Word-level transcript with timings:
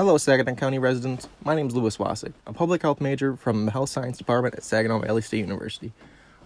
Hello, 0.00 0.16
Saginaw 0.16 0.54
County 0.54 0.78
residents. 0.78 1.28
My 1.44 1.54
name 1.54 1.66
is 1.66 1.74
Louis 1.74 1.94
Wasik, 1.98 2.32
a 2.46 2.54
public 2.54 2.80
health 2.80 3.02
major 3.02 3.36
from 3.36 3.66
the 3.66 3.72
Health 3.72 3.90
Science 3.90 4.16
Department 4.16 4.54
at 4.54 4.62
Saginaw 4.62 5.00
Valley 5.00 5.20
State 5.20 5.40
University. 5.40 5.92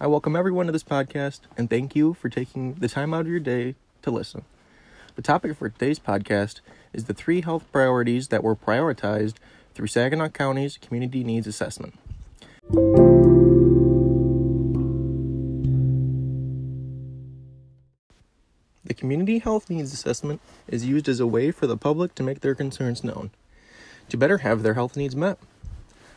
I 0.01 0.09
welcome 0.09 0.35
everyone 0.35 0.67
to 0.67 0.73
this 0.73 0.83
podcast 0.83 1.39
and 1.57 1.71
thank 1.71 1.95
you 1.95 2.15
for 2.15 2.29
taking 2.29 2.75
the 2.75 2.89
time 2.89 3.15
out 3.15 3.21
of 3.21 3.29
your 3.29 3.39
day 3.39 3.77
to 4.03 4.11
listen. 4.11 4.43
The 5.15 5.23
topic 5.23 5.57
for 5.57 5.69
today's 5.69 6.01
podcast 6.01 6.63
is 6.93 7.05
the 7.05 7.15
three 7.15 7.43
health 7.43 7.65
priorities 7.71 8.27
that 8.27 8.43
were 8.43 8.57
prioritized 8.57 9.35
through 9.73 9.87
Saginaw 9.87 10.31
County's 10.31 10.77
Community 10.77 11.23
Needs 11.23 11.47
Assessment. 11.47 11.95
The 18.85 18.95
Community 18.95 19.39
Health 19.39 19.71
Needs 19.71 19.93
Assessment 19.93 20.41
is 20.67 20.85
used 20.85 21.09
as 21.09 21.21
a 21.21 21.27
way 21.29 21.53
for 21.53 21.69
the 21.69 21.77
public 21.77 22.17
to 22.17 22.25
make 22.25 22.41
their 22.41 22.57
concerns 22.57 23.05
known, 23.05 23.31
to 24.09 24.17
better 24.17 24.39
have 24.39 24.63
their 24.63 24.75
health 24.75 24.97
needs 24.97 25.17
met. 25.17 25.39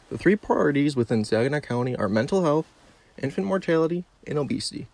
The 0.10 0.18
three 0.18 0.36
priorities 0.36 0.96
within 0.96 1.26
Saginaw 1.26 1.60
County 1.60 1.96
are 1.96 2.08
mental 2.08 2.44
health, 2.44 2.68
infant 3.22 3.48
mortality, 3.48 4.06
and 4.26 4.38
obesity. 4.38 4.88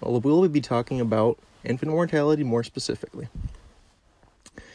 Well, 0.00 0.20
we'll 0.20 0.48
be 0.48 0.60
talking 0.60 1.00
about 1.00 1.38
infant 1.64 1.92
mortality 1.92 2.44
more 2.44 2.64
specifically. 2.64 3.28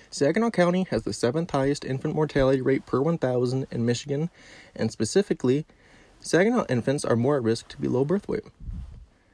Saginaw 0.09 0.49
County 0.49 0.85
has 0.89 1.03
the 1.03 1.13
seventh 1.13 1.51
highest 1.51 1.85
infant 1.85 2.15
mortality 2.15 2.61
rate 2.61 2.85
per 2.85 3.01
1,000 3.01 3.67
in 3.71 3.85
Michigan, 3.85 4.29
and 4.75 4.91
specifically, 4.91 5.65
Saginaw 6.19 6.65
infants 6.69 7.05
are 7.05 7.15
more 7.15 7.37
at 7.37 7.43
risk 7.43 7.67
to 7.69 7.77
be 7.77 7.87
low 7.87 8.03
birth 8.03 8.27
weight. 8.27 8.43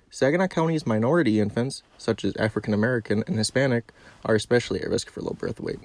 Saginaw 0.10 0.48
County's 0.48 0.86
minority 0.86 1.40
infants, 1.40 1.84
such 1.98 2.24
as 2.24 2.36
African 2.38 2.74
American 2.74 3.24
and 3.28 3.38
Hispanic, 3.38 3.92
are 4.24 4.36
especially 4.36 4.82
at 4.82 4.90
risk 4.90 5.10
for 5.10 5.22
low 5.22 5.36
birth 5.38 5.60
weight. 5.60 5.80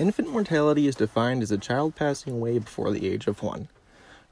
Infant 0.00 0.30
mortality 0.30 0.86
is 0.86 0.94
defined 0.94 1.42
as 1.42 1.50
a 1.50 1.58
child 1.58 1.94
passing 1.94 2.32
away 2.32 2.58
before 2.58 2.90
the 2.90 3.06
age 3.06 3.26
of 3.26 3.42
one. 3.42 3.68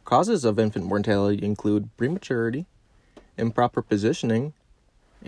Causes 0.06 0.42
of 0.42 0.58
infant 0.58 0.86
mortality 0.86 1.44
include 1.44 1.94
prematurity, 1.98 2.64
improper 3.36 3.82
positioning, 3.82 4.54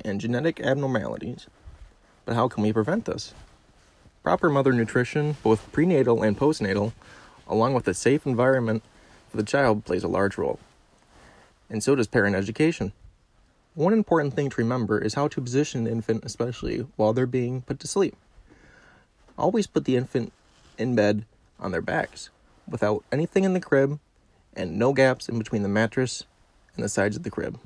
and 0.02 0.19
genetic 0.19 0.58
abnormalities. 0.58 1.47
But 2.24 2.36
how 2.36 2.48
can 2.48 2.62
we 2.62 2.72
prevent 2.72 3.05
this? 3.05 3.34
Proper 4.22 4.48
mother 4.48 4.72
nutrition, 4.72 5.36
both 5.42 5.70
prenatal 5.72 6.22
and 6.22 6.38
postnatal, 6.38 6.94
along 7.47 7.75
with 7.75 7.86
a 7.86 7.92
safe 7.92 8.25
environment 8.25 8.82
for 9.28 9.36
the 9.36 9.42
child, 9.42 9.84
plays 9.84 10.04
a 10.04 10.08
large 10.08 10.38
role. 10.38 10.58
And 11.69 11.82
so 11.82 11.94
does 11.94 12.06
parent 12.06 12.34
education. 12.34 12.94
One 13.75 13.92
important 13.92 14.32
thing 14.32 14.48
to 14.48 14.56
remember 14.56 14.98
is 15.00 15.12
how 15.12 15.28
to 15.28 15.42
position 15.42 15.84
the 15.84 15.91
infant, 15.91 16.25
especially 16.25 16.86
while 16.97 17.12
they're 17.12 17.27
being 17.27 17.60
put 17.60 17.78
to 17.80 17.86
sleep. 17.86 18.16
Always 19.41 19.66
put 19.66 19.86
the 19.86 19.96
infant 19.96 20.33
in 20.77 20.94
bed 20.94 21.24
on 21.58 21.72
their 21.72 21.80
backs, 21.80 22.28
without 22.69 23.05
anything 23.10 23.44
in 23.44 23.55
the 23.55 23.60
crib, 23.60 23.98
and 24.55 24.78
no 24.78 24.92
gaps 24.92 25.30
in 25.30 25.38
between 25.38 25.62
the 25.62 25.69
mattress 25.69 26.24
and 26.74 26.84
the 26.84 26.91
sides 26.91 27.16
of 27.16 27.22
the 27.22 27.30
crib. 27.30 27.58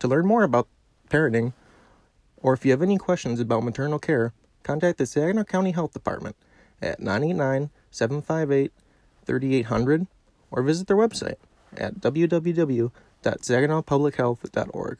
To 0.00 0.08
learn 0.08 0.26
more 0.26 0.42
about 0.42 0.66
parenting, 1.08 1.52
or 2.42 2.52
if 2.52 2.64
you 2.64 2.72
have 2.72 2.82
any 2.82 2.98
questions 2.98 3.38
about 3.38 3.62
maternal 3.62 4.00
care, 4.00 4.32
contact 4.64 4.98
the 4.98 5.06
Saginaw 5.06 5.44
County 5.44 5.70
Health 5.70 5.92
Department 5.92 6.34
at 6.82 6.98
989 6.98 7.70
758 7.92 8.72
3800 9.24 10.08
or 10.50 10.62
visit 10.62 10.88
their 10.88 10.96
website 10.96 11.36
at 11.76 12.00
www.saginawpublichealth.org. 12.00 14.98